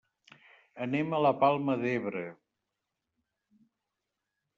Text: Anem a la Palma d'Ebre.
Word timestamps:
Anem 0.85 1.11
a 1.17 1.19
la 1.25 1.31
Palma 1.43 1.75
d'Ebre. 1.83 2.23